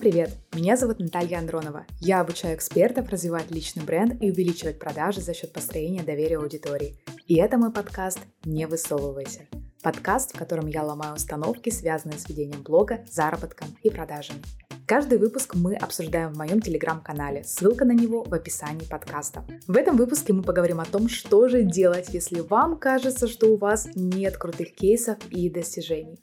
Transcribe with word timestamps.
привет! 0.00 0.30
Меня 0.54 0.78
зовут 0.78 0.98
Наталья 0.98 1.40
Андронова. 1.40 1.84
Я 2.00 2.20
обучаю 2.20 2.56
экспертов 2.56 3.10
развивать 3.10 3.50
личный 3.50 3.84
бренд 3.84 4.22
и 4.22 4.30
увеличивать 4.30 4.78
продажи 4.78 5.20
за 5.20 5.34
счет 5.34 5.52
построения 5.52 6.02
доверия 6.02 6.38
аудитории. 6.38 6.96
И 7.26 7.36
это 7.36 7.58
мой 7.58 7.70
подкаст 7.70 8.18
«Не 8.44 8.66
высовывайся». 8.66 9.42
Подкаст, 9.82 10.34
в 10.34 10.38
котором 10.38 10.68
я 10.68 10.84
ломаю 10.84 11.16
установки, 11.16 11.68
связанные 11.68 12.18
с 12.18 12.26
ведением 12.30 12.62
блога, 12.62 13.04
заработком 13.10 13.68
и 13.82 13.90
продажами. 13.90 14.40
Каждый 14.86 15.18
выпуск 15.18 15.54
мы 15.54 15.76
обсуждаем 15.76 16.32
в 16.32 16.38
моем 16.38 16.62
телеграм-канале, 16.62 17.44
ссылка 17.44 17.84
на 17.84 17.92
него 17.92 18.24
в 18.24 18.32
описании 18.32 18.86
подкаста. 18.88 19.44
В 19.68 19.76
этом 19.76 19.98
выпуске 19.98 20.32
мы 20.32 20.42
поговорим 20.42 20.80
о 20.80 20.86
том, 20.86 21.08
что 21.10 21.46
же 21.48 21.62
делать, 21.62 22.08
если 22.14 22.40
вам 22.40 22.78
кажется, 22.78 23.28
что 23.28 23.48
у 23.48 23.58
вас 23.58 23.86
нет 23.94 24.38
крутых 24.38 24.74
кейсов 24.74 25.18
и 25.30 25.50
достижений. 25.50 26.18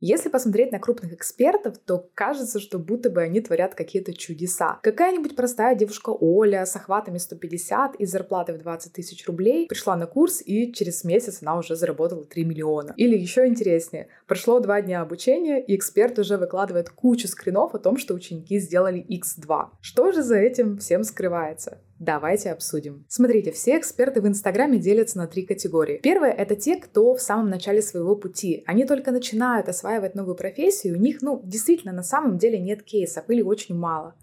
Если 0.00 0.30
посмотреть 0.30 0.72
на 0.72 0.78
крупных 0.78 1.12
экспертов, 1.12 1.76
то 1.76 2.08
кажется, 2.14 2.58
что 2.58 2.78
будто 2.78 3.10
бы 3.10 3.20
они 3.20 3.42
творят 3.42 3.74
какие-то 3.74 4.14
чудеса. 4.14 4.78
Какая-нибудь 4.82 5.36
простая 5.36 5.74
девушка 5.74 6.08
Оля 6.08 6.64
с 6.64 6.74
охватами 6.74 7.18
150 7.18 7.96
и 7.96 8.06
зарплатой 8.06 8.54
в 8.54 8.58
20 8.58 8.94
тысяч 8.94 9.26
рублей 9.26 9.66
пришла 9.68 9.96
на 9.96 10.06
курс 10.06 10.42
и 10.42 10.72
через 10.72 11.04
месяц 11.04 11.42
она 11.42 11.58
уже 11.58 11.76
заработала 11.76 12.24
3 12.24 12.44
миллиона. 12.46 12.94
Или 12.96 13.18
еще 13.18 13.46
интереснее, 13.46 14.08
прошло 14.26 14.60
два 14.60 14.80
дня 14.80 15.02
обучения 15.02 15.62
и 15.62 15.76
эксперт 15.76 16.18
уже 16.18 16.38
выкладывает 16.38 16.88
кучу 16.88 17.28
скринов 17.28 17.74
о 17.74 17.78
том, 17.78 17.98
что 17.98 18.14
ученики 18.14 18.58
сделали 18.58 19.04
X2. 19.06 19.66
Что 19.82 20.12
же 20.12 20.22
за 20.22 20.36
этим 20.36 20.78
всем 20.78 21.04
скрывается? 21.04 21.78
Давайте 22.00 22.50
обсудим. 22.50 23.04
Смотрите, 23.10 23.52
все 23.52 23.78
эксперты 23.78 24.22
в 24.22 24.26
Инстаграме 24.26 24.78
делятся 24.78 25.18
на 25.18 25.26
три 25.26 25.44
категории. 25.44 26.00
Первое— 26.02 26.30
это 26.32 26.56
те, 26.56 26.76
кто 26.76 27.14
в 27.14 27.20
самом 27.20 27.50
начале 27.50 27.82
своего 27.82 28.16
пути. 28.16 28.64
Они 28.66 28.86
только 28.86 29.12
начинают 29.12 29.68
осваивать 29.68 30.14
новую 30.14 30.34
профессию, 30.34 30.96
у 30.96 30.98
них, 30.98 31.20
ну, 31.20 31.42
действительно, 31.44 31.92
на 31.92 32.02
самом 32.02 32.38
деле 32.38 32.58
нет 32.58 32.82
кейсов 32.84 33.28
или 33.28 33.42
очень 33.42 33.74
мало. 33.74 34.14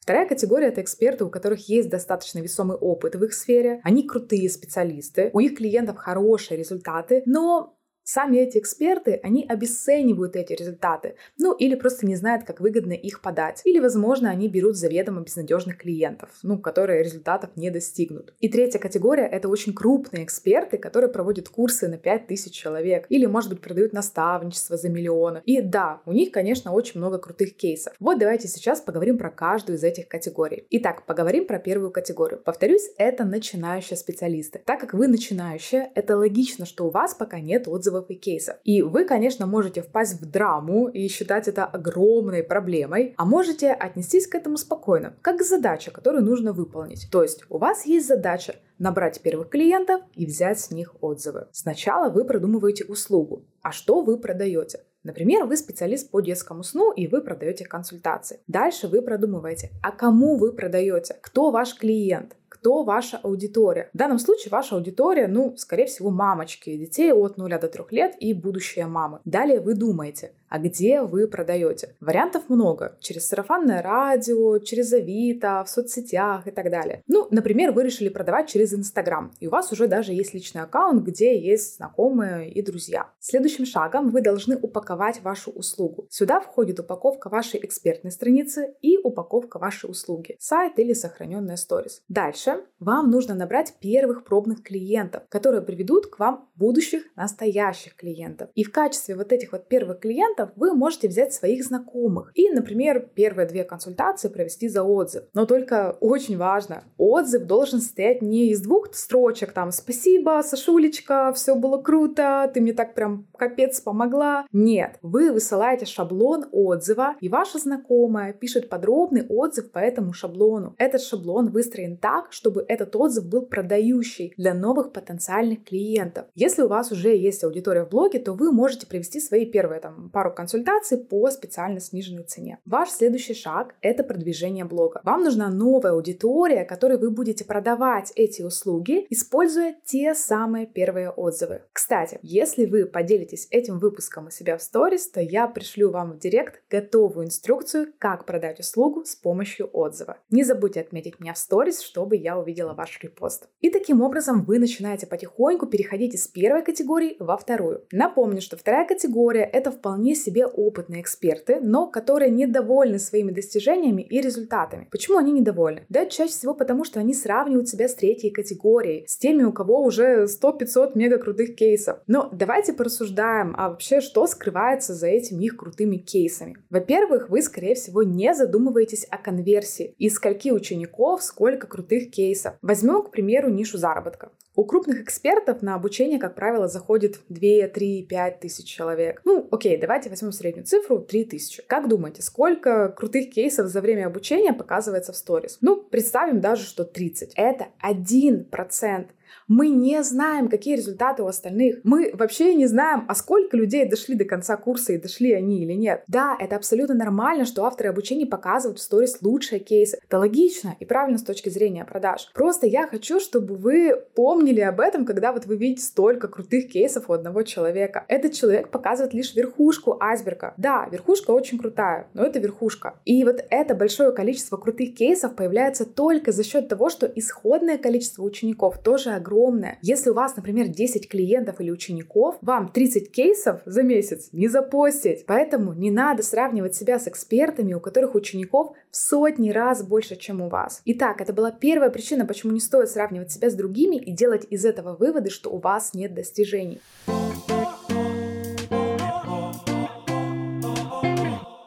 Вторая 0.00 0.26
категория— 0.26 0.66
это 0.68 0.80
эксперты, 0.80 1.24
у 1.24 1.30
которых 1.30 1.68
есть 1.68 1.90
достаточно 1.90 2.38
весомый 2.38 2.78
опыт 2.78 3.16
в 3.16 3.24
их 3.24 3.34
сфере, 3.34 3.80
они 3.84 4.06
крутые 4.06 4.48
специалисты, 4.48 5.28
у 5.34 5.40
их 5.40 5.58
клиентов 5.58 5.98
хорошие 5.98 6.56
результаты, 6.56 7.22
но 7.26 7.75
Сами 8.08 8.36
эти 8.36 8.58
эксперты, 8.58 9.18
они 9.24 9.44
обесценивают 9.48 10.36
эти 10.36 10.52
результаты, 10.52 11.16
ну 11.38 11.52
или 11.54 11.74
просто 11.74 12.06
не 12.06 12.14
знают, 12.14 12.44
как 12.44 12.60
выгодно 12.60 12.92
их 12.92 13.20
подать. 13.20 13.62
Или, 13.64 13.80
возможно, 13.80 14.30
они 14.30 14.48
берут 14.48 14.76
заведомо 14.76 15.22
безнадежных 15.22 15.76
клиентов, 15.76 16.30
ну, 16.44 16.56
которые 16.56 17.02
результатов 17.02 17.50
не 17.56 17.68
достигнут. 17.68 18.32
И 18.38 18.48
третья 18.48 18.78
категория— 18.78 19.26
это 19.32 19.48
очень 19.48 19.74
крупные 19.74 20.22
эксперты, 20.22 20.78
которые 20.78 21.10
проводят 21.10 21.48
курсы 21.48 21.88
на 21.88 21.98
5000 21.98 22.52
человек 22.52 23.06
или, 23.08 23.26
может 23.26 23.50
быть, 23.50 23.60
продают 23.60 23.92
наставничество 23.92 24.76
за 24.76 24.88
миллионы. 24.88 25.42
И 25.44 25.60
да, 25.60 26.00
у 26.06 26.12
них, 26.12 26.30
конечно, 26.30 26.72
очень 26.72 27.00
много 27.00 27.18
крутых 27.18 27.56
кейсов. 27.56 27.92
Вот 27.98 28.20
давайте 28.20 28.46
сейчас 28.46 28.80
поговорим 28.80 29.18
про 29.18 29.32
каждую 29.32 29.78
из 29.78 29.82
этих 29.82 30.06
категорий. 30.06 30.64
Итак, 30.70 31.06
поговорим 31.06 31.44
про 31.44 31.58
первую 31.58 31.90
категорию. 31.90 32.38
Повторюсь, 32.38 32.88
это 32.98 33.24
начинающие 33.24 33.96
специалисты. 33.96 34.62
Так 34.64 34.78
как 34.78 34.94
вы 34.94 35.08
начинающие, 35.08 35.90
это 35.96 36.16
логично, 36.16 36.66
что 36.66 36.86
у 36.86 36.90
вас 36.90 37.12
пока 37.12 37.40
нет 37.40 37.66
отзывов 37.66 37.95
отзывов 37.96 38.10
и 38.10 38.14
кейсов. 38.14 38.56
И 38.64 38.82
вы, 38.82 39.04
конечно, 39.04 39.46
можете 39.46 39.82
впасть 39.82 40.20
в 40.20 40.30
драму 40.30 40.88
и 40.88 41.08
считать 41.08 41.48
это 41.48 41.64
огромной 41.64 42.42
проблемой, 42.42 43.14
а 43.16 43.24
можете 43.24 43.72
отнестись 43.72 44.26
к 44.26 44.34
этому 44.34 44.56
спокойно, 44.56 45.14
как 45.22 45.38
к 45.38 45.42
задаче, 45.42 45.90
которую 45.90 46.24
нужно 46.24 46.52
выполнить. 46.52 47.08
То 47.10 47.22
есть 47.22 47.44
у 47.48 47.58
вас 47.58 47.86
есть 47.86 48.06
задача 48.06 48.56
набрать 48.78 49.20
первых 49.22 49.48
клиентов 49.48 50.02
и 50.14 50.26
взять 50.26 50.60
с 50.60 50.70
них 50.70 50.94
отзывы. 51.00 51.46
Сначала 51.52 52.10
вы 52.10 52.24
продумываете 52.24 52.84
услугу. 52.84 53.44
А 53.62 53.72
что 53.72 54.02
вы 54.02 54.18
продаете? 54.18 54.80
Например, 55.02 55.44
вы 55.44 55.56
специалист 55.56 56.10
по 56.10 56.20
детскому 56.20 56.64
сну 56.64 56.92
и 56.92 57.06
вы 57.06 57.20
продаете 57.20 57.64
консультации. 57.64 58.40
Дальше 58.48 58.88
вы 58.88 59.02
продумываете, 59.02 59.70
а 59.80 59.92
кому 59.92 60.36
вы 60.36 60.52
продаете, 60.52 61.14
кто 61.22 61.52
ваш 61.52 61.76
клиент, 61.76 62.36
кто 62.66 62.82
ваша 62.82 63.18
аудитория. 63.22 63.90
В 63.94 63.96
данном 63.96 64.18
случае 64.18 64.50
ваша 64.50 64.74
аудитория, 64.74 65.28
ну, 65.28 65.54
скорее 65.56 65.86
всего, 65.86 66.10
мамочки 66.10 66.76
детей 66.76 67.12
от 67.12 67.36
0 67.36 67.60
до 67.60 67.68
3 67.68 67.84
лет 67.92 68.16
и 68.18 68.34
будущие 68.34 68.86
мамы. 68.86 69.20
Далее 69.24 69.60
вы 69.60 69.74
думаете, 69.74 70.32
а 70.48 70.58
где 70.58 71.02
вы 71.02 71.26
продаете. 71.28 71.94
Вариантов 72.00 72.44
много. 72.48 72.96
Через 73.00 73.28
сарафанное 73.28 73.82
радио, 73.82 74.58
через 74.58 74.92
Авито, 74.92 75.64
в 75.64 75.70
соцсетях 75.70 76.46
и 76.46 76.50
так 76.50 76.70
далее. 76.70 77.02
Ну, 77.06 77.26
например, 77.30 77.72
вы 77.72 77.84
решили 77.84 78.08
продавать 78.08 78.48
через 78.48 78.72
Инстаграм, 78.72 79.32
и 79.40 79.46
у 79.46 79.50
вас 79.50 79.72
уже 79.72 79.86
даже 79.86 80.12
есть 80.12 80.34
личный 80.34 80.62
аккаунт, 80.62 81.02
где 81.02 81.38
есть 81.38 81.76
знакомые 81.76 82.50
и 82.50 82.62
друзья. 82.62 83.10
Следующим 83.18 83.66
шагом 83.66 84.10
вы 84.10 84.20
должны 84.20 84.56
упаковать 84.56 85.20
вашу 85.22 85.50
услугу. 85.50 86.06
Сюда 86.10 86.40
входит 86.40 86.80
упаковка 86.80 87.28
вашей 87.28 87.64
экспертной 87.64 88.10
страницы 88.10 88.74
и 88.80 88.98
упаковка 88.98 89.58
вашей 89.58 89.90
услуги, 89.90 90.36
сайт 90.38 90.78
или 90.78 90.92
сохраненная 90.92 91.56
сторис. 91.56 92.02
Дальше 92.08 92.62
вам 92.78 93.10
нужно 93.10 93.34
набрать 93.34 93.74
первых 93.80 94.24
пробных 94.24 94.62
клиентов, 94.62 95.22
которые 95.28 95.62
приведут 95.62 96.06
к 96.06 96.18
вам 96.18 96.48
будущих 96.54 97.02
настоящих 97.16 97.96
клиентов. 97.96 98.50
И 98.54 98.64
в 98.64 98.72
качестве 98.72 99.16
вот 99.16 99.32
этих 99.32 99.52
вот 99.52 99.68
первых 99.68 100.00
клиентов 100.00 100.35
клиентов, 100.36 100.50
вы 100.56 100.74
можете 100.74 101.08
взять 101.08 101.32
своих 101.32 101.64
знакомых 101.64 102.30
и, 102.34 102.50
например, 102.50 103.08
первые 103.14 103.46
две 103.46 103.64
консультации 103.64 104.28
провести 104.28 104.68
за 104.68 104.82
отзыв. 104.82 105.24
Но 105.34 105.46
только 105.46 105.96
очень 106.00 106.36
важно, 106.36 106.84
отзыв 106.98 107.44
должен 107.44 107.80
состоять 107.80 108.22
не 108.22 108.50
из 108.50 108.60
двух 108.60 108.94
строчек, 108.94 109.52
там 109.52 109.70
«Спасибо, 109.72 110.42
Сашулечка, 110.44 111.32
все 111.34 111.54
было 111.54 111.78
круто, 111.78 112.50
ты 112.52 112.60
мне 112.60 112.72
так 112.72 112.94
прям 112.94 113.26
капец 113.36 113.80
помогла». 113.80 114.46
Нет, 114.52 114.98
вы 115.02 115.32
высылаете 115.32 115.86
шаблон 115.86 116.46
отзыва, 116.52 117.16
и 117.20 117.28
ваша 117.28 117.58
знакомая 117.58 118.32
пишет 118.32 118.68
подробный 118.68 119.26
отзыв 119.28 119.70
по 119.70 119.78
этому 119.78 120.12
шаблону. 120.12 120.74
Этот 120.78 121.02
шаблон 121.02 121.50
выстроен 121.50 121.96
так, 121.96 122.32
чтобы 122.32 122.64
этот 122.68 122.94
отзыв 122.96 123.26
был 123.26 123.42
продающий 123.42 124.32
для 124.36 124.54
новых 124.54 124.92
потенциальных 124.92 125.64
клиентов. 125.64 126.26
Если 126.34 126.62
у 126.62 126.68
вас 126.68 126.92
уже 126.92 127.16
есть 127.16 127.44
аудитория 127.44 127.84
в 127.84 127.90
блоге, 127.90 128.18
то 128.18 128.32
вы 128.32 128.52
можете 128.52 128.86
привести 128.86 129.20
свои 129.20 129.46
первые 129.46 129.80
там 129.80 130.10
пару 130.10 130.25
пару 130.26 130.34
консультаций 130.34 130.98
по 130.98 131.30
специально 131.30 131.78
сниженной 131.78 132.24
цене. 132.24 132.58
Ваш 132.64 132.90
следующий 132.90 133.34
шаг— 133.34 133.74
это 133.80 134.02
продвижение 134.02 134.64
блога. 134.64 135.00
Вам 135.04 135.22
нужна 135.22 135.48
новая 135.50 135.92
аудитория, 135.92 136.64
которой 136.64 136.98
вы 136.98 137.10
будете 137.10 137.44
продавать 137.44 138.12
эти 138.16 138.42
услуги, 138.42 139.06
используя 139.10 139.76
те 139.84 140.14
самые 140.14 140.66
первые 140.66 141.10
отзывы. 141.10 141.62
Кстати, 141.72 142.18
если 142.22 142.66
вы 142.66 142.86
поделитесь 142.86 143.46
этим 143.50 143.78
выпуском 143.78 144.26
у 144.26 144.30
себя 144.30 144.56
в 144.56 144.62
сторис, 144.62 145.08
то 145.08 145.20
я 145.20 145.46
пришлю 145.46 145.90
вам 145.90 146.12
в 146.12 146.18
директ 146.18 146.60
готовую 146.70 147.26
инструкцию, 147.26 147.92
как 147.98 148.26
продать 148.26 148.58
услугу 148.58 149.04
с 149.04 149.14
помощью 149.14 149.70
отзыва. 149.72 150.16
Не 150.30 150.42
забудьте 150.42 150.80
отметить 150.80 151.20
меня 151.20 151.34
в 151.34 151.38
сторис, 151.38 151.80
чтобы 151.80 152.16
я 152.16 152.36
увидела 152.36 152.74
ваш 152.74 152.98
репост. 153.02 153.48
И 153.60 153.70
таким 153.70 154.00
образом 154.00 154.44
вы 154.44 154.58
начинаете 154.58 155.06
потихоньку 155.06 155.66
переходить 155.66 156.14
из 156.14 156.26
первой 156.26 156.64
категории 156.64 157.16
во 157.20 157.36
вторую. 157.36 157.84
Напомню, 157.92 158.40
что 158.40 158.56
вторая 158.56 158.86
категория— 158.88 159.44
это 159.52 159.70
вполне 159.70 160.15
себе 160.22 160.46
опытные 160.46 161.00
эксперты, 161.00 161.60
но 161.60 161.86
которые 161.86 162.30
недовольны 162.30 162.98
своими 162.98 163.30
достижениями 163.30 164.02
и 164.02 164.20
результатами. 164.20 164.88
Почему 164.90 165.18
они 165.18 165.32
недовольны? 165.32 165.86
Да, 165.88 166.06
чаще 166.06 166.32
всего 166.32 166.54
потому, 166.54 166.84
что 166.84 167.00
они 167.00 167.14
сравнивают 167.14 167.68
себя 167.68 167.88
с 167.88 167.94
третьей 167.94 168.30
категорией, 168.30 169.06
с 169.06 169.16
теми, 169.16 169.44
у 169.44 169.52
кого 169.52 169.82
уже 169.82 170.24
100-500 170.24 170.92
мега 170.94 171.18
крутых 171.18 171.54
кейсов. 171.56 171.98
Но 172.06 172.28
давайте 172.32 172.72
порассуждаем, 172.72 173.54
а 173.56 173.70
вообще 173.70 174.00
что 174.00 174.26
скрывается 174.26 174.94
за 174.94 175.06
этими 175.06 175.44
их 175.44 175.56
крутыми 175.56 175.96
кейсами. 175.96 176.56
Во-первых, 176.70 177.28
вы, 177.30 177.42
скорее 177.42 177.74
всего, 177.74 178.02
не 178.02 178.34
задумываетесь 178.34 179.06
о 179.10 179.18
конверсии. 179.18 179.94
Из 179.98 180.14
скольки 180.14 180.50
учеников 180.50 181.22
сколько 181.22 181.66
крутых 181.66 182.10
кейсов. 182.10 182.54
Возьмем, 182.62 183.02
к 183.02 183.10
примеру, 183.10 183.50
нишу 183.50 183.78
заработка. 183.78 184.30
У 184.56 184.64
крупных 184.64 185.02
экспертов 185.02 185.60
на 185.60 185.74
обучение, 185.74 186.18
как 186.18 186.34
правило, 186.34 186.66
заходит 186.66 187.20
2, 187.28 187.68
3, 187.68 188.06
5 188.08 188.40
тысяч 188.40 188.64
человек. 188.64 189.20
Ну, 189.26 189.46
окей, 189.50 189.76
давайте 189.76 190.08
возьмем 190.08 190.32
среднюю 190.32 190.64
цифру 190.64 190.98
3 190.98 191.24
тысячи. 191.26 191.62
Как 191.66 191.88
думаете, 191.88 192.22
сколько 192.22 192.88
крутых 192.88 193.30
кейсов 193.30 193.66
за 193.66 193.82
время 193.82 194.06
обучения 194.06 194.54
показывается 194.54 195.12
в 195.12 195.16
сторис? 195.16 195.58
Ну, 195.60 195.76
представим 195.76 196.40
даже, 196.40 196.64
что 196.64 196.84
30. 196.84 197.34
Это 197.36 197.66
1%. 197.86 199.06
Мы 199.48 199.68
не 199.68 200.02
знаем, 200.02 200.48
какие 200.48 200.76
результаты 200.76 201.22
у 201.22 201.26
остальных. 201.26 201.80
Мы 201.84 202.10
вообще 202.14 202.54
не 202.54 202.66
знаем, 202.66 203.04
а 203.08 203.14
сколько 203.14 203.56
людей 203.56 203.88
дошли 203.88 204.14
до 204.14 204.24
конца 204.24 204.56
курса 204.56 204.92
и 204.92 204.98
дошли 204.98 205.32
они 205.32 205.62
или 205.62 205.72
нет. 205.72 206.02
Да, 206.08 206.36
это 206.38 206.56
абсолютно 206.56 206.94
нормально, 206.94 207.44
что 207.44 207.64
авторы 207.64 207.90
обучения 207.90 208.26
показывают 208.26 208.78
в 208.78 208.82
сторис 208.82 209.18
лучшие 209.22 209.60
кейсы. 209.60 209.98
Это 210.06 210.18
логично 210.18 210.76
и 210.80 210.84
правильно 210.84 211.18
с 211.18 211.22
точки 211.22 211.48
зрения 211.48 211.84
продаж. 211.84 212.30
Просто 212.34 212.66
я 212.66 212.86
хочу, 212.86 213.20
чтобы 213.20 213.54
вы 213.54 213.94
помнили 214.14 214.60
об 214.60 214.80
этом, 214.80 215.04
когда 215.04 215.32
вот 215.32 215.46
вы 215.46 215.56
видите 215.56 215.82
столько 215.82 216.28
крутых 216.28 216.68
кейсов 216.68 217.08
у 217.08 217.12
одного 217.12 217.42
человека. 217.42 218.04
Этот 218.08 218.32
человек 218.32 218.70
показывает 218.70 219.14
лишь 219.14 219.34
верхушку 219.34 219.96
айсберга. 220.00 220.54
Да, 220.56 220.88
верхушка 220.90 221.30
очень 221.30 221.58
крутая, 221.58 222.08
но 222.14 222.24
это 222.24 222.38
верхушка. 222.38 222.98
И 223.04 223.24
вот 223.24 223.44
это 223.50 223.74
большое 223.74 224.12
количество 224.12 224.56
крутых 224.56 224.94
кейсов 224.94 225.34
появляется 225.34 225.84
только 225.84 226.32
за 226.32 226.44
счет 226.44 226.68
того, 226.68 226.88
что 226.88 227.06
исходное 227.06 227.78
количество 227.78 228.22
учеников 228.22 228.78
тоже 228.82 229.10
огромная. 229.16 229.78
Если 229.82 230.10
у 230.10 230.14
вас, 230.14 230.36
например, 230.36 230.68
10 230.68 231.08
клиентов 231.08 231.60
или 231.60 231.70
учеников, 231.70 232.36
вам 232.42 232.68
30 232.68 233.10
кейсов 233.10 233.60
за 233.66 233.82
месяц 233.82 234.28
не 234.32 234.48
запостить. 234.48 235.26
Поэтому 235.26 235.72
не 235.72 235.90
надо 235.90 236.22
сравнивать 236.22 236.74
себя 236.74 236.98
с 236.98 237.08
экспертами, 237.08 237.74
у 237.74 237.80
которых 237.80 238.14
учеников 238.14 238.76
в 238.90 238.96
сотни 238.96 239.50
раз 239.50 239.82
больше, 239.82 240.16
чем 240.16 240.40
у 240.40 240.48
вас. 240.48 240.82
Итак, 240.84 241.20
это 241.20 241.32
была 241.32 241.50
первая 241.50 241.90
причина, 241.90 242.24
почему 242.24 242.52
не 242.52 242.60
стоит 242.60 242.90
сравнивать 242.90 243.32
себя 243.32 243.50
с 243.50 243.54
другими 243.54 243.96
и 243.96 244.12
делать 244.12 244.46
из 244.50 244.64
этого 244.64 244.96
выводы, 244.96 245.30
что 245.30 245.50
у 245.50 245.58
вас 245.58 245.94
нет 245.94 246.14
достижений. 246.14 246.80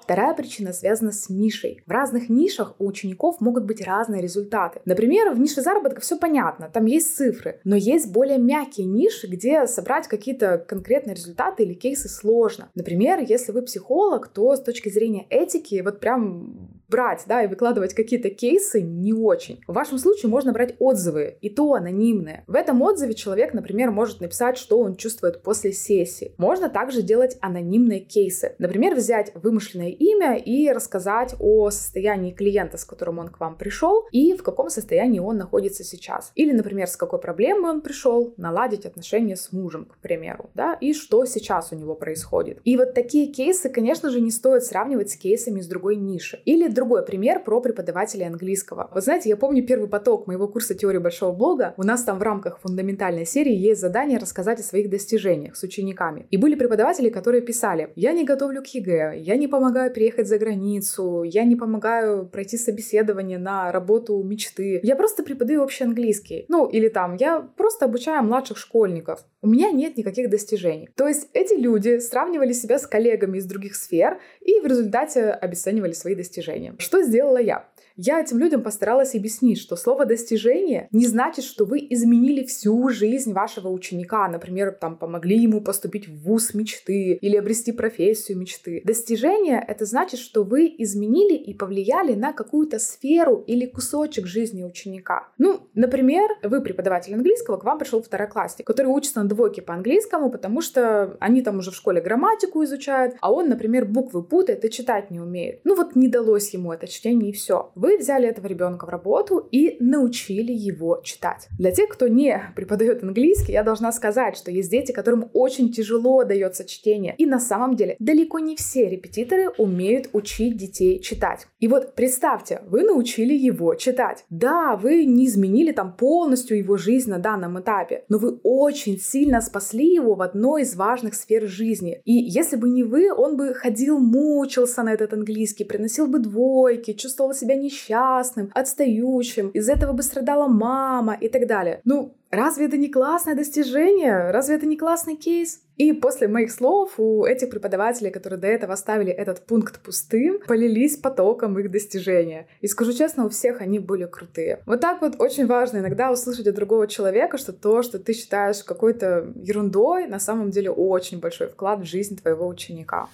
Вторая 0.10 0.34
причина 0.34 0.74
связана 0.74 1.12
с 1.12 1.30
нишей. 1.30 1.84
В 1.86 1.92
разных 1.92 2.30
нишах 2.30 2.74
у 2.80 2.88
учеников 2.88 3.42
могут 3.42 3.66
быть 3.66 3.86
разные 3.86 4.24
результаты. 4.24 4.82
Например, 4.86 5.32
в 5.32 5.40
нише 5.40 5.62
заработка 5.62 6.02
все 6.02 6.18
понятно, 6.18 6.68
там 6.74 6.88
есть 6.88 7.16
цифры, 7.16 7.60
но 7.64 7.76
есть 7.76 8.12
более 8.12 8.40
мягкие 8.40 8.88
ниши, 8.88 9.28
где 9.28 9.68
собрать 9.68 10.08
какие-то 10.08 10.58
конкретные 10.58 11.14
результаты 11.14 11.62
или 11.62 11.76
кейсы 11.76 12.10
сложно. 12.10 12.72
Например, 12.74 13.20
если 13.20 13.52
вы 13.52 13.62
психолог, 13.62 14.30
то 14.30 14.56
с 14.56 14.64
точки 14.64 14.90
зрения 14.90 15.28
этики 15.30 15.80
вот 15.86 16.00
прям 16.00 16.69
брать, 16.90 17.24
да, 17.28 17.44
и 17.44 17.48
выкладывать 17.48 17.94
какие-то 17.94 18.30
кейсы 18.30 18.82
не 18.82 19.14
очень. 19.14 19.62
В 19.68 19.74
вашем 19.74 19.98
случае 19.98 20.30
можно 20.30 20.52
брать 20.52 20.76
отзывы, 20.80 21.38
и 21.42 21.50
то 21.50 21.74
анонимные. 21.74 22.44
В 22.48 22.56
этом 22.56 22.82
отзыве 22.82 23.14
человек, 23.14 23.54
например, 23.54 23.92
может 23.92 24.22
написать, 24.22 24.58
что 24.58 24.80
он 24.80 24.96
чувствует 24.96 25.42
после 25.44 25.72
сессии. 25.72 26.34
Можно 26.38 26.70
также 26.70 27.02
делать 27.02 27.38
анонимные 27.42 28.00
кейсы. 28.00 28.56
Например, 28.60 28.96
взять 28.96 29.32
вымышленное 29.36 29.90
имя 29.90 30.38
и 30.38 30.70
рассказать 30.72 31.36
о 31.40 31.70
состоянии 31.70 32.32
клиента, 32.32 32.78
с 32.78 32.86
которым 32.86 33.20
он 33.20 33.30
к 33.30 33.40
вам 33.40 33.58
пришел, 33.58 34.08
и 34.12 34.36
в 34.36 34.44
каком 34.44 34.70
состоянии 34.70 35.20
он 35.20 35.38
находится 35.38 35.84
сейчас. 35.84 36.32
Или, 36.36 36.52
например, 36.52 36.88
с 36.88 36.98
какой 36.98 37.20
проблемой 37.20 37.72
он 37.72 37.82
пришел, 37.82 38.34
наладить 38.38 38.86
отношения 38.86 39.36
с 39.36 39.52
мужем, 39.52 39.86
к 39.86 39.98
примеру, 40.00 40.50
да, 40.54 40.74
и 40.74 40.94
что 40.94 41.26
сейчас 41.26 41.72
у 41.72 41.76
него 41.76 41.96
происходит. 41.96 42.60
И 42.64 42.78
вот 42.78 42.94
такие 42.94 43.32
кейсы, 43.32 43.70
конечно 43.70 44.10
же, 44.10 44.22
не 44.22 44.32
стоит 44.32 44.64
сравнивать 44.64 45.12
с 45.12 45.16
кейсами 45.16 45.60
из 45.60 45.68
другой 45.68 45.96
ниши. 45.96 46.42
Или 46.46 46.68
другой 46.80 47.06
пример 47.06 47.44
про 47.44 47.60
преподавателей 47.60 48.26
английского. 48.26 48.90
Вы 48.94 49.02
знаете, 49.02 49.28
я 49.28 49.36
помню 49.36 49.66
первый 49.66 49.90
поток 49.90 50.28
моего 50.28 50.48
курса 50.48 50.74
теории 50.76 50.98
большого 50.98 51.34
блога. 51.36 51.74
У 51.76 51.84
нас 51.84 52.04
там 52.04 52.20
в 52.20 52.24
рамках 52.24 52.60
фундаментальной 52.60 53.26
серии 53.26 53.54
есть 53.54 53.82
задание 53.82 54.18
рассказать 54.18 54.62
о 54.62 54.64
своих 54.64 54.90
достижениях 54.90 55.58
с 55.58 55.64
учениками. 55.64 56.26
И 56.32 56.38
были 56.38 56.56
преподаватели, 56.56 57.10
которые 57.10 57.42
писали, 57.42 57.92
я 57.96 58.14
не 58.14 58.24
готовлю 58.24 58.64
к 58.64 58.68
ЕГЭ, 58.68 59.16
я 59.18 59.36
не 59.36 59.48
помогаю 59.48 59.92
переехать 59.92 60.28
за 60.28 60.38
границу, 60.38 61.24
я 61.24 61.44
не 61.44 61.58
помогаю 61.58 62.26
пройти 62.26 62.58
собеседование 62.58 63.38
на 63.38 63.72
работу 63.74 64.24
мечты, 64.24 64.80
я 64.82 64.96
просто 64.96 65.24
преподаю 65.24 65.62
общий 65.62 65.84
английский. 65.84 66.46
Ну, 66.48 66.66
или 66.66 66.88
там, 66.88 67.18
я 67.20 67.42
просто 67.42 67.86
обучаю 67.86 68.24
младших 68.24 68.58
школьников. 68.58 69.26
У 69.42 69.48
меня 69.48 69.72
нет 69.72 69.96
никаких 69.98 70.30
достижений. 70.30 70.90
То 70.96 71.08
есть 71.08 71.30
эти 71.34 71.54
люди 71.54 72.00
сравнивали 72.00 72.52
себя 72.52 72.78
с 72.78 72.86
коллегами 72.86 73.38
из 73.38 73.46
других 73.46 73.76
сфер 73.76 74.20
и 74.42 74.60
в 74.60 74.66
результате 74.66 75.30
обесценивали 75.30 75.94
свои 75.94 76.14
достижения. 76.14 76.76
Что 76.78 77.02
сделала 77.04 77.40
я? 77.40 77.66
Я 78.02 78.22
этим 78.22 78.40
людям 78.40 78.64
постаралась 78.64 79.14
объяснить, 79.14 79.60
что 79.60 79.76
слово 79.76 80.06
«достижение» 80.06 80.88
не 80.92 81.06
значит, 81.06 81.44
что 81.44 81.66
вы 81.66 81.86
изменили 81.90 82.46
всю 82.46 82.88
жизнь 82.88 83.34
вашего 83.34 83.68
ученика, 83.68 84.26
например, 84.30 84.72
там 84.72 84.96
помогли 84.96 85.38
ему 85.38 85.60
поступить 85.60 86.08
в 86.08 86.24
вуз 86.24 86.54
мечты 86.54 87.16
или 87.16 87.36
обрести 87.36 87.74
профессию 87.74 88.38
мечты. 88.38 88.82
Достижение— 88.86 89.62
это 89.68 89.84
значит, 89.84 90.22
что 90.22 90.44
вы 90.44 90.74
изменили 90.78 91.34
и 91.34 91.54
повлияли 91.54 92.14
на 92.14 92.32
какую-то 92.32 92.80
сферу 92.80 93.44
или 93.46 93.66
кусочек 93.66 94.28
жизни 94.28 94.64
ученика. 94.64 95.28
Ну, 95.38 95.68
например, 95.74 96.30
вы 96.42 96.62
преподаватель 96.62 97.14
английского, 97.14 97.58
к 97.58 97.66
вам 97.66 97.80
пришел 97.80 98.02
второклассник, 98.02 98.66
который 98.66 98.88
учится 98.88 99.22
на 99.22 99.28
двойке 99.28 99.62
по 99.62 99.74
английскому, 99.74 100.32
потому 100.32 100.62
что 100.62 101.18
они 101.20 101.42
там 101.42 101.58
уже 101.58 101.72
в 101.72 101.76
школе 101.76 102.00
грамматику 102.00 102.64
изучают, 102.64 103.16
а 103.20 103.30
он, 103.30 103.50
например, 103.50 103.84
буквы 103.84 104.24
путает 104.24 104.64
и 104.64 104.72
читать 104.72 105.12
не 105.12 105.20
умеет. 105.20 105.60
Ну 105.66 105.76
вот 105.76 105.98
не 105.98 106.08
далось 106.08 106.54
ему 106.54 106.72
это 106.72 106.88
чтение 106.88 107.32
и 107.32 107.34
все. 107.34 107.74
Вы 107.76 107.89
вы 107.90 107.98
взяли 107.98 108.30
этого 108.30 108.46
ребенка 108.46 108.86
в 108.86 108.90
работу 108.90 109.48
и 109.52 109.76
научили 109.80 110.52
его 110.52 111.02
читать. 111.04 111.48
Для 111.58 111.72
тех, 111.72 111.90
кто 111.90 112.08
не 112.08 112.40
преподает 112.56 113.04
английский, 113.04 113.54
я 113.54 113.64
должна 113.64 113.92
сказать, 113.92 114.38
что 114.38 114.52
есть 114.52 114.70
дети, 114.70 114.92
которым 114.92 115.32
очень 115.34 115.72
тяжело 115.72 116.24
дается 116.24 116.66
чтение. 116.66 117.16
И 117.18 117.26
на 117.26 117.40
самом 117.40 117.76
деле 117.76 117.96
далеко 117.98 118.38
не 118.38 118.56
все 118.56 118.88
репетиторы 118.88 119.50
умеют 119.58 120.10
учить 120.14 120.56
детей 120.56 121.00
читать. 121.00 121.48
И 121.60 121.68
вот 121.68 121.96
представьте, 121.96 122.62
вы 122.68 122.84
научили 122.84 123.34
его 123.34 123.74
читать. 123.74 124.24
Да, 124.30 124.76
вы 124.76 125.06
не 125.06 125.26
изменили 125.26 125.72
там 125.72 125.96
полностью 125.98 126.60
его 126.60 126.78
жизнь 126.78 127.10
на 127.10 127.18
данном 127.18 127.60
этапе, 127.60 128.04
но 128.08 128.20
вы 128.20 128.40
очень 128.44 129.00
сильно 129.00 129.42
спасли 129.42 129.92
его 129.92 130.14
в 130.14 130.22
одной 130.22 130.62
из 130.62 130.76
важных 130.76 131.16
сфер 131.16 131.48
жизни. 131.48 132.02
И 132.06 132.14
если 132.14 132.56
бы 132.56 132.70
не 132.70 132.84
вы, 132.84 133.12
он 133.12 133.36
бы 133.36 133.56
ходил, 133.56 133.98
мучился 133.98 134.84
на 134.84 134.94
этот 134.94 135.14
английский, 135.14 135.64
приносил 135.64 136.06
бы 136.06 136.20
двойки, 136.20 136.94
чувствовал 136.94 137.34
себя 137.34 137.56
несчастным, 137.56 137.79
несчастным, 137.80 138.52
отстающим, 138.54 139.50
из 139.50 139.70
этого 139.70 139.94
бы 139.94 140.04
страдала 140.04 140.48
мама 140.48 141.16
и 141.20 141.30
так 141.30 141.48
далее. 141.48 141.82
Ну, 141.86 142.16
разве 142.32 142.66
это 142.66 142.78
не 142.78 142.90
классное 142.90 143.36
достижение? 143.36 144.32
Разве 144.32 144.56
это 144.56 144.66
не 144.66 144.78
классный 144.78 145.16
кейс? 145.16 145.62
И 145.78 145.94
после 145.94 146.28
моих 146.28 146.52
слов 146.52 146.96
у 146.98 147.24
этих 147.26 147.50
преподавателей, 147.50 148.12
которые 148.12 148.40
до 148.40 148.48
этого 148.48 148.74
оставили 148.74 149.12
этот 149.12 149.46
пункт 149.46 149.80
пустым, 149.80 150.40
полились 150.46 150.98
потоком 150.98 151.58
их 151.58 151.72
достижения. 151.72 152.48
И 152.60 152.68
скажу 152.68 152.92
честно, 152.92 153.26
у 153.26 153.30
всех 153.30 153.62
они 153.62 153.80
были 153.80 154.06
крутые. 154.06 154.60
Вот 154.66 154.82
так 154.82 155.02
вот 155.02 155.16
очень 155.20 155.48
важно 155.48 155.78
иногда 155.78 156.12
услышать 156.12 156.48
от 156.48 156.56
другого 156.56 156.88
человека, 156.88 157.38
что 157.38 157.54
то, 157.54 157.82
что 157.82 157.98
ты 157.98 158.14
считаешь 158.14 158.64
какой-то 158.64 159.32
ерундой, 159.36 160.08
на 160.08 160.20
самом 160.20 160.52
деле 160.52 160.70
очень 160.70 161.20
большой 161.20 161.48
вклад 161.48 161.80
в 161.80 161.86
жизнь 161.86 162.18
твоего 162.18 162.46
ученика. 162.48 163.08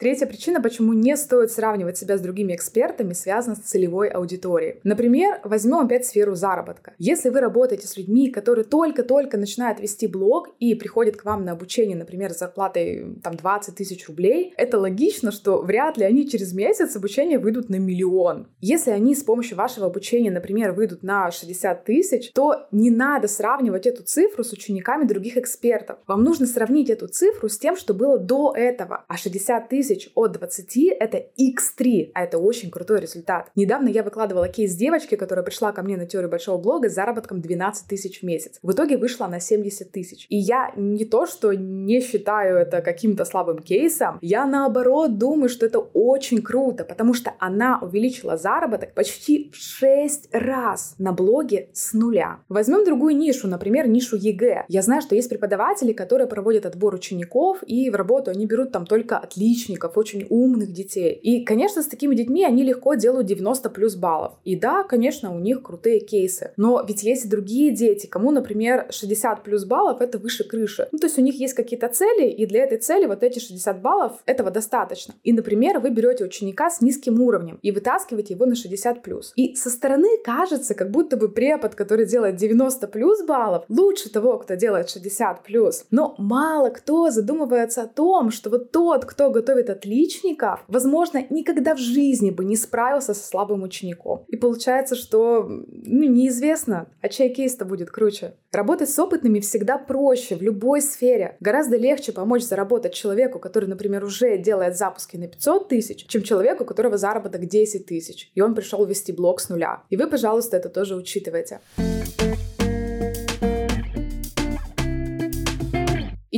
Третья 0.00 0.24
причина, 0.24 0.62
почему 0.62 0.94
не 0.94 1.14
стоит 1.14 1.52
сравнивать 1.52 1.98
себя 1.98 2.16
с 2.16 2.22
другими 2.22 2.54
экспертами, 2.54 3.12
связана 3.12 3.54
с 3.54 3.58
целевой 3.58 4.08
аудиторией. 4.08 4.80
Например, 4.82 5.40
возьмем 5.44 5.80
опять 5.80 6.06
сферу 6.06 6.34
заработка. 6.34 6.94
Если 6.96 7.28
вы 7.28 7.40
работаете 7.40 7.86
с 7.86 7.98
людьми, 7.98 8.30
которые 8.30 8.64
только-только 8.64 9.36
начинают 9.36 9.78
вести 9.78 10.06
блог 10.06 10.48
и 10.58 10.74
приходят 10.74 11.18
к 11.18 11.26
вам 11.26 11.44
на 11.44 11.52
обучение, 11.52 11.98
например, 11.98 12.32
с 12.32 12.38
зарплатой 12.38 13.18
там 13.22 13.36
20 13.36 13.74
тысяч 13.74 14.08
рублей, 14.08 14.54
это 14.56 14.78
логично, 14.78 15.32
что 15.32 15.60
вряд 15.60 15.98
ли 15.98 16.06
они 16.06 16.26
через 16.26 16.54
месяц 16.54 16.96
обучения 16.96 17.38
выйдут 17.38 17.68
на 17.68 17.76
миллион. 17.76 18.48
Если 18.62 18.92
они 18.92 19.14
с 19.14 19.22
помощью 19.22 19.58
вашего 19.58 19.84
обучения, 19.84 20.30
например, 20.30 20.72
выйдут 20.72 21.02
на 21.02 21.30
60 21.30 21.84
тысяч, 21.84 22.32
то 22.32 22.68
не 22.72 22.90
надо 22.90 23.28
сравнивать 23.28 23.86
эту 23.86 24.02
цифру 24.02 24.44
с 24.44 24.52
учениками 24.54 25.04
других 25.04 25.36
экспертов. 25.36 25.98
Вам 26.06 26.24
нужно 26.24 26.46
сравнить 26.46 26.88
эту 26.88 27.06
цифру 27.06 27.50
с 27.50 27.58
тем, 27.58 27.76
что 27.76 27.92
было 27.92 28.16
до 28.16 28.54
этого. 28.56 29.04
А 29.06 29.18
60 29.18 29.68
тысяч 29.68 29.89
тысяч 29.90 30.10
от 30.14 30.32
20 30.32 30.76
это 31.00 31.18
x3, 31.18 32.12
а 32.14 32.24
это 32.24 32.38
очень 32.38 32.70
крутой 32.70 33.00
результат. 33.00 33.50
Недавно 33.56 33.88
я 33.88 34.02
выкладывала 34.02 34.48
кейс 34.48 34.74
девочки, 34.74 35.16
которая 35.16 35.44
пришла 35.44 35.72
ко 35.72 35.82
мне 35.82 35.96
на 35.96 36.06
теорию 36.06 36.30
большого 36.30 36.58
блога 36.58 36.88
с 36.88 36.94
заработком 36.94 37.40
12 37.40 37.88
тысяч 37.88 38.20
в 38.20 38.22
месяц. 38.24 38.58
В 38.62 38.72
итоге 38.72 38.96
вышла 38.96 39.26
на 39.26 39.40
70 39.40 39.90
тысяч. 39.90 40.26
И 40.28 40.36
я 40.36 40.72
не 40.76 41.04
то, 41.04 41.26
что 41.26 41.52
не 41.52 42.00
считаю 42.00 42.58
это 42.58 42.82
каким-то 42.82 43.24
слабым 43.24 43.58
кейсом, 43.58 44.18
я 44.20 44.46
наоборот 44.46 45.18
думаю, 45.18 45.48
что 45.48 45.66
это 45.66 45.78
очень 45.78 46.42
круто, 46.42 46.84
потому 46.84 47.14
что 47.14 47.32
она 47.38 47.78
увеличила 47.82 48.36
заработок 48.36 48.94
почти 48.94 49.50
в 49.52 49.56
6 49.56 50.28
раз 50.32 50.94
на 50.98 51.12
блоге 51.12 51.70
с 51.72 51.92
нуля. 51.92 52.40
Возьмем 52.48 52.84
другую 52.84 53.16
нишу, 53.16 53.48
например, 53.48 53.88
нишу 53.88 54.16
ЕГЭ. 54.16 54.66
Я 54.68 54.82
знаю, 54.82 55.02
что 55.02 55.14
есть 55.14 55.28
преподаватели, 55.28 55.92
которые 55.92 56.28
проводят 56.28 56.66
отбор 56.66 56.94
учеников, 56.94 57.58
и 57.66 57.90
в 57.90 57.94
работу 57.94 58.30
они 58.30 58.46
берут 58.46 58.72
там 58.72 58.86
только 58.86 59.18
отличников, 59.18 59.79
отличников, 59.80 59.96
очень 59.96 60.26
умных 60.28 60.72
детей. 60.72 61.12
И, 61.12 61.44
конечно, 61.44 61.82
с 61.82 61.86
такими 61.86 62.14
детьми 62.14 62.44
они 62.44 62.62
легко 62.62 62.94
делают 62.94 63.26
90 63.26 63.70
плюс 63.70 63.96
баллов. 63.96 64.32
И 64.44 64.56
да, 64.56 64.82
конечно, 64.84 65.34
у 65.34 65.38
них 65.38 65.62
крутые 65.62 66.00
кейсы. 66.00 66.52
Но 66.56 66.84
ведь 66.86 67.02
есть 67.02 67.24
и 67.24 67.28
другие 67.28 67.72
дети, 67.72 68.06
кому, 68.06 68.30
например, 68.30 68.86
60 68.90 69.42
плюс 69.42 69.64
баллов— 69.64 70.00
это 70.00 70.18
выше 70.18 70.44
крыши. 70.44 70.88
Ну, 70.92 70.98
то 70.98 71.06
есть 71.06 71.18
у 71.18 71.22
них 71.22 71.34
есть 71.40 71.54
какие-то 71.54 71.88
цели, 71.88 72.28
и 72.28 72.46
для 72.46 72.64
этой 72.64 72.78
цели 72.78 73.06
вот 73.06 73.22
эти 73.22 73.38
60 73.38 73.80
баллов— 73.82 74.12
этого 74.26 74.50
достаточно. 74.50 75.14
И, 75.24 75.32
например, 75.32 75.80
вы 75.80 75.90
берете 75.90 76.24
ученика 76.24 76.70
с 76.70 76.80
низким 76.80 77.20
уровнем 77.20 77.58
и 77.62 77.72
вытаскиваете 77.72 78.34
его 78.34 78.46
на 78.46 78.54
60 78.54 79.02
плюс. 79.02 79.32
И 79.36 79.54
со 79.54 79.70
стороны 79.70 80.08
кажется, 80.24 80.74
как 80.74 80.90
будто 80.90 81.16
бы 81.16 81.28
препод, 81.28 81.74
который 81.74 82.06
делает 82.06 82.36
90 82.36 82.88
плюс 82.88 83.22
баллов, 83.22 83.64
лучше 83.68 84.10
того, 84.10 84.38
кто 84.38 84.54
делает 84.54 84.90
60 84.90 85.42
плюс. 85.42 85.84
Но 85.90 86.14
мало 86.18 86.70
кто 86.70 87.10
задумывается 87.10 87.82
о 87.82 87.86
том, 87.86 88.30
что 88.30 88.50
вот 88.50 88.72
тот, 88.72 89.04
кто 89.04 89.30
готовит 89.30 89.69
отличников, 89.70 90.64
возможно, 90.68 91.24
никогда 91.30 91.74
в 91.74 91.78
жизни 91.78 92.30
бы 92.30 92.44
не 92.44 92.56
справился 92.56 93.14
со 93.14 93.26
слабым 93.26 93.62
учеником. 93.62 94.24
И 94.28 94.36
получается, 94.36 94.96
что 94.96 95.44
ну, 95.44 96.04
неизвестно, 96.04 96.88
а 97.00 97.08
чей 97.08 97.32
кейс-то 97.32 97.64
будет 97.64 97.90
круче. 97.90 98.34
Работать 98.52 98.90
с 98.90 98.98
опытными 98.98 99.40
всегда 99.40 99.78
проще 99.78 100.36
в 100.36 100.42
любой 100.42 100.82
сфере. 100.82 101.36
Гораздо 101.40 101.76
легче 101.76 102.12
помочь 102.12 102.42
заработать 102.42 102.94
человеку, 102.94 103.38
который, 103.38 103.68
например, 103.68 104.04
уже 104.04 104.38
делает 104.38 104.76
запуски 104.76 105.16
на 105.16 105.28
500 105.28 105.68
тысяч, 105.68 106.06
чем 106.06 106.22
человеку, 106.22 106.64
у 106.64 106.66
которого 106.66 106.98
заработок 106.98 107.46
10 107.46 107.86
тысяч, 107.86 108.30
и 108.34 108.40
он 108.40 108.54
пришел 108.54 108.84
вести 108.84 109.12
блог 109.12 109.40
с 109.40 109.48
нуля. 109.48 109.82
И 109.88 109.96
вы, 109.96 110.08
пожалуйста, 110.08 110.56
это 110.56 110.68
тоже 110.68 110.96
учитывайте. 110.96 111.60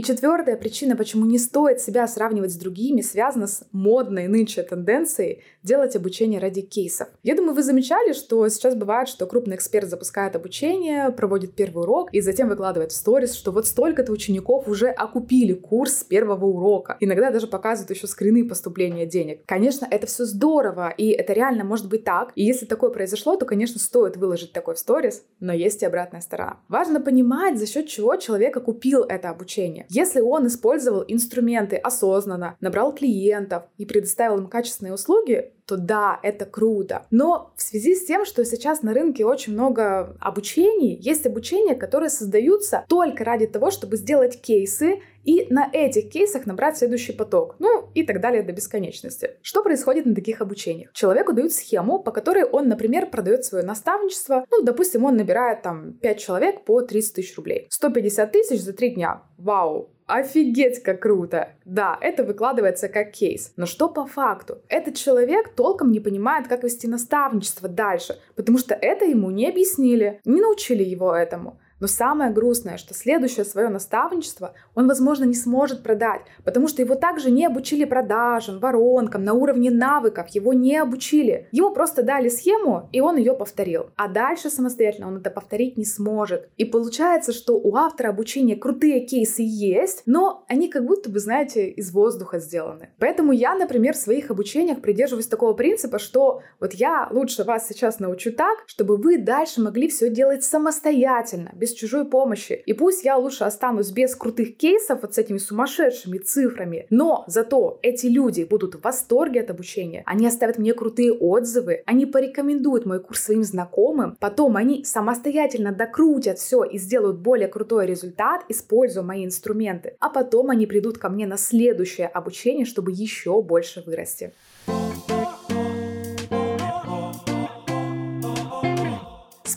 Четвертая 0.03 0.57
причина, 0.57 0.97
почему 0.97 1.27
не 1.27 1.39
стоит 1.39 1.81
себя 1.81 2.09
сравнивать 2.09 2.53
с 2.53 2.57
другими, 2.57 3.03
связана 3.03 3.47
с 3.47 3.65
модной 3.71 4.27
нынче 4.27 4.65
тенденцией 4.65 5.43
делать 5.63 5.95
обучение 5.95 6.41
ради 6.41 6.61
кейсов. 6.61 7.07
Я 7.23 7.37
думаю, 7.37 7.55
вы 7.55 7.63
замечали, 7.63 8.13
что 8.13 8.49
сейчас 8.49 8.75
бывает, 8.75 9.09
что 9.09 9.27
крупный 9.27 9.55
эксперт 9.55 9.89
запускает 9.89 10.35
обучение, 10.35 11.13
проводит 11.13 11.55
первый 11.55 11.83
урок 11.83 12.13
и 12.13 12.21
затем 12.21 12.49
выкладывает 12.49 12.91
в 12.91 12.97
сторис, 12.97 13.35
что 13.35 13.53
вот 13.53 13.69
столько-то 13.69 14.11
учеников 14.11 14.67
уже 14.67 14.89
окупили 14.89 15.53
курс 15.53 16.03
первого 16.03 16.47
урока. 16.47 16.97
Иногда 16.99 17.31
даже 17.31 17.47
показывают 17.47 17.91
еще 17.91 18.09
скрины 18.09 18.49
поступления 18.49 19.07
денег. 19.07 19.43
Конечно, 19.47 19.87
это 19.89 20.09
все 20.09 20.25
здорово, 20.25 20.91
и 20.91 21.11
это 21.11 21.33
реально 21.33 21.63
может 21.63 21.89
быть 21.89 22.03
так. 22.03 22.33
И 22.35 22.43
если 22.45 22.67
такое 22.67 22.91
произошло, 22.91 23.37
то, 23.37 23.47
конечно, 23.47 23.79
стоит 23.79 24.17
выложить 24.17 24.53
такой 24.53 24.75
в 24.75 24.79
сторис, 24.79 25.23
но 25.39 25.53
есть 25.53 25.83
и 25.83 25.87
обратная 25.87 26.23
сторона. 26.23 26.59
Важно 26.69 27.01
понимать, 27.01 27.57
за 27.57 27.67
счет 27.67 27.87
чего 27.87 28.17
человек 28.17 28.57
окупил 28.57 29.03
это 29.05 29.31
обучение. 29.31 29.87
Если 29.95 30.23
он 30.23 30.47
использовал 30.47 31.05
инструменты 31.07 31.77
осознанно, 31.77 32.57
набрал 32.61 32.95
клиентов 32.95 33.65
и 33.77 33.85
предоставил 33.85 34.39
им 34.39 34.47
качественные 34.47 34.95
услуги, 34.95 35.53
то 35.73 35.79
да, 35.79 36.21
это 36.23 36.45
круто. 36.45 37.07
Но 37.11 37.53
в 37.57 37.63
связи 37.63 37.95
с 37.95 38.05
тем, 38.05 38.27
что 38.27 38.45
сейчас 38.45 38.83
на 38.83 38.93
рынке 38.93 39.25
очень 39.25 39.55
много 39.55 40.17
обучений, 40.21 40.97
есть 40.97 41.27
обучения, 41.27 41.75
которые 41.75 42.11
создаются 42.11 42.85
только 42.89 43.25
ради 43.25 43.47
того, 43.47 43.71
чтобы 43.71 43.97
сделать 43.97 44.41
кейсы 44.43 45.01
и 45.25 45.47
на 45.49 45.71
этих 45.73 46.11
кейсах 46.11 46.47
набрать 46.47 46.77
следующий 46.77 47.13
поток, 47.13 47.57
ну 47.59 47.89
и 47.95 48.03
так 48.03 48.21
далее 48.21 48.43
до 48.43 48.53
бесконечности. 48.53 49.31
Что 49.41 49.63
происходит 49.63 50.05
на 50.05 50.15
таких 50.15 50.41
обучениях? 50.43 50.93
Человеку 50.93 51.33
дают 51.33 51.53
схему, 51.53 52.03
по 52.03 52.11
которой 52.11 52.45
он, 52.45 52.69
например, 52.69 53.09
продает 53.09 53.45
свое 53.45 53.65
наставничество, 53.65 54.45
ну, 54.51 54.63
допустим, 54.63 55.05
он 55.05 55.17
набирает 55.17 55.63
там 55.63 55.95
5 55.95 56.19
человек 56.19 56.65
по 56.65 56.83
30 56.83 57.15
тысяч 57.15 57.37
рублей. 57.37 57.67
150 57.71 58.33
тысяч 58.33 58.61
за 58.61 58.73
3 58.73 58.91
дня. 58.91 59.23
Вау, 59.39 59.91
Офигеть, 60.15 60.83
как 60.83 61.01
круто! 61.01 61.55
Да, 61.65 61.97
это 61.99 62.23
выкладывается 62.23 62.91
как 62.91 63.13
кейс. 63.13 63.55
Но 63.57 63.65
что 63.65 63.89
по 63.89 64.05
факту? 64.05 64.59
Этот 64.69 64.95
человек 64.95 65.55
толком 65.55 65.91
не 65.91 66.01
понимает, 66.01 66.49
как 66.49 66.65
вести 66.65 66.87
наставничество 66.87 67.67
дальше, 67.67 68.21
потому 68.37 68.59
что 68.59 68.75
это 68.75 69.07
ему 69.07 69.31
не 69.31 69.49
объяснили, 69.49 70.21
не 70.27 70.43
научили 70.43 70.85
его 70.85 71.15
этому. 71.17 71.59
Но 71.83 71.89
самое 71.89 72.31
грустное, 72.31 72.77
что 72.77 72.95
следующее 72.95 73.45
свое 73.45 73.69
наставничество 73.69 74.55
он, 74.77 74.87
возможно, 74.87 75.25
не 75.25 75.35
сможет 75.35 75.83
продать, 75.83 76.21
потому 76.45 76.69
что 76.69 76.81
его 76.81 76.95
также 76.95 77.29
не 77.33 77.45
обучили 77.45 77.85
продажам, 77.85 78.61
воронкам, 78.61 79.25
на 79.25 79.33
уровне 79.33 79.73
навыков, 79.73 80.29
его 80.29 80.53
не 80.53 80.77
обучили. 80.77 81.49
Ему 81.51 81.73
просто 81.73 82.05
дали 82.05 82.29
схему, 82.29 82.89
и 82.93 83.01
он 83.01 83.17
ее 83.17 83.35
повторил. 83.35 83.91
А 83.97 84.07
дальше 84.07 84.49
самостоятельно 84.49 85.09
он 85.09 85.17
это 85.17 85.33
повторить 85.33 85.77
не 85.77 85.85
сможет. 85.85 86.49
И 86.57 86.65
получается, 86.65 87.33
что 87.33 87.59
у 87.59 87.75
автора 87.75 88.11
обучения 88.11 88.55
крутые 88.55 89.01
кейсы 89.01 89.43
есть, 89.45 90.05
но 90.07 90.45
они 90.47 90.69
как 90.69 90.87
будто 90.87 91.11
бы, 91.11 91.19
знаете, 91.19 91.69
из 91.69 91.91
воздуха 91.93 92.39
сделаны. 92.39 92.91
Поэтому 93.01 93.33
я, 93.33 93.57
например, 93.57 93.95
в 93.95 93.99
своих 93.99 94.31
обучениях 94.31 94.83
придерживаюсь 94.83 95.27
такого 95.27 95.55
принципа, 95.55 95.99
что 95.99 96.43
вот 96.61 96.75
я 96.75 97.09
лучше 97.11 97.43
вас 97.43 97.67
сейчас 97.67 97.99
научу 97.99 98.31
так, 98.31 98.59
чтобы 98.67 98.97
вы 98.97 99.19
дальше 99.19 99.61
могли 99.61 99.89
все 99.89 100.11
делать 100.11 100.45
самостоятельно, 100.45 101.51
без 101.55 101.72
без 101.73 101.79
чужой 101.79 102.05
помощи. 102.05 102.63
И 102.67 102.73
пусть 102.73 103.05
я 103.05 103.17
лучше 103.17 103.45
останусь 103.45 103.91
без 103.91 104.15
крутых 104.15 104.57
кейсов 104.57 105.03
вот 105.03 105.15
с 105.15 105.19
этими 105.19 105.39
сумасшедшими 105.39 106.19
цифрами, 106.19 106.87
но 106.91 107.25
зато 107.27 107.79
эти 107.83 108.07
люди 108.07 108.45
будут 108.45 108.75
в 108.75 108.81
восторге 108.83 109.41
от 109.41 109.51
обучения, 109.51 110.03
они 110.07 110.27
оставят 110.27 110.59
мне 110.59 110.75
крутые 110.75 111.13
отзывы, 111.13 111.83
они 111.87 112.07
порекомендуют 112.07 112.87
мой 112.87 113.01
курс 113.01 113.23
своим 113.23 113.45
знакомым, 113.45 114.17
потом 114.21 114.57
они 114.57 114.85
самостоятельно 114.85 115.73
докрутят 115.73 116.39
все 116.39 116.65
и 116.65 116.79
сделают 116.79 117.19
более 117.19 117.49
крутой 117.49 117.87
результат, 117.87 118.45
используя 118.49 119.03
мои 119.03 119.25
инструменты, 119.25 119.97
а 120.01 120.09
потом 120.09 120.51
они 120.51 120.67
придут 120.67 120.99
ко 120.99 121.09
мне 121.09 121.27
на 121.27 121.37
следующее 121.37 122.07
обучение, 122.07 122.67
чтобы 122.67 122.93
еще 122.93 123.41
больше 123.43 123.83
вырасти. 123.87 124.33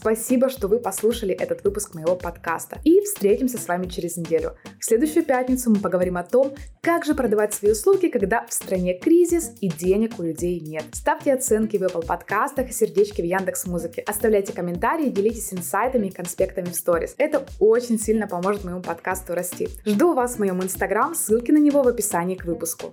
Спасибо, 0.06 0.50
что 0.50 0.68
вы 0.68 0.78
послушали 0.78 1.34
этот 1.34 1.64
выпуск 1.64 1.96
моего 1.96 2.16
подкаста. 2.16 2.80
И 2.84 3.02
встретимся 3.02 3.58
с 3.58 3.68
вами 3.68 3.88
через 3.88 4.18
неделю. 4.18 4.56
В 4.80 4.86
следующую 4.86 5.26
пятницу 5.26 5.72
мы 5.72 5.78
поговорим 5.78 6.16
о 6.18 6.24
том, 6.24 6.54
как 6.82 7.06
же 7.06 7.16
продавать 7.16 7.56
свои 7.56 7.72
услуги, 7.72 8.10
когда 8.10 8.46
в 8.46 8.54
стране 8.54 9.00
кризис 9.00 9.54
и 9.62 9.68
денег 9.68 10.20
у 10.20 10.22
людей 10.22 10.60
нет. 10.60 10.84
Ставьте 10.94 11.34
оценки 11.34 11.78
в 11.78 11.82
Apple 11.82 12.06
подкастах 12.06 12.70
и 12.70 12.72
сердечки 12.72 13.24
в 13.24 13.26
Яндекс 13.26 13.66
Музыке. 13.66 14.04
Оставляйте 14.06 14.54
комментарии, 14.54 15.10
делитесь 15.10 15.52
инсайтами 15.52 16.06
и 16.06 16.12
конспектами 16.12 16.66
в 16.66 16.76
сторис. 16.76 17.16
Это 17.18 17.44
очень 17.60 17.98
сильно 17.98 18.28
поможет 18.28 18.64
моему 18.64 18.84
подкасту 18.84 19.34
расти. 19.34 19.70
Жду 19.88 20.14
вас 20.14 20.36
в 20.36 20.40
моем 20.40 20.62
инстаграм, 20.62 21.16
ссылки 21.16 21.50
на 21.50 21.58
него 21.58 21.82
в 21.82 21.88
описании 21.88 22.36
к 22.36 22.46
выпуску. 22.46 22.92